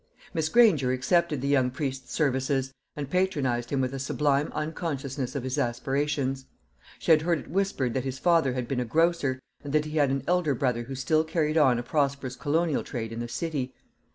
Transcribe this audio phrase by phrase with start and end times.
[0.33, 5.43] Miss Granger accepted the young priest's services, and patronised him with a sublime unconsciousness of
[5.43, 6.47] his aspirations.
[6.97, 9.97] She had heard it whispered that his father had been a grocer, and that he
[9.97, 13.75] had an elder brother who still carried on a prosperous colonial trade in the City.